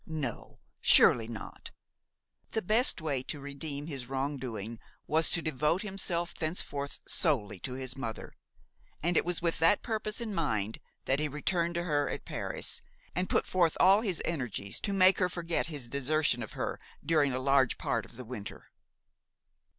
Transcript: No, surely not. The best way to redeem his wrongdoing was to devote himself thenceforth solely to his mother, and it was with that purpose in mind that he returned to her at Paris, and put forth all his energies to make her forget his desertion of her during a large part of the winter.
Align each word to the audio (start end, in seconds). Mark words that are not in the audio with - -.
No, 0.07 0.57
surely 0.79 1.27
not. 1.27 1.69
The 2.53 2.63
best 2.63 3.01
way 3.01 3.21
to 3.21 3.39
redeem 3.39 3.85
his 3.85 4.07
wrongdoing 4.07 4.79
was 5.05 5.29
to 5.29 5.43
devote 5.43 5.83
himself 5.83 6.33
thenceforth 6.33 6.97
solely 7.07 7.59
to 7.59 7.73
his 7.73 7.95
mother, 7.95 8.33
and 9.03 9.15
it 9.15 9.23
was 9.23 9.43
with 9.43 9.59
that 9.59 9.83
purpose 9.83 10.19
in 10.19 10.33
mind 10.33 10.79
that 11.05 11.19
he 11.19 11.27
returned 11.27 11.75
to 11.75 11.83
her 11.83 12.09
at 12.09 12.25
Paris, 12.25 12.81
and 13.13 13.29
put 13.29 13.45
forth 13.45 13.77
all 13.79 14.01
his 14.01 14.23
energies 14.25 14.79
to 14.81 14.91
make 14.91 15.19
her 15.19 15.29
forget 15.29 15.67
his 15.67 15.87
desertion 15.87 16.41
of 16.41 16.53
her 16.53 16.79
during 17.05 17.31
a 17.31 17.37
large 17.37 17.77
part 17.77 18.03
of 18.03 18.15
the 18.15 18.25
winter. 18.25 18.71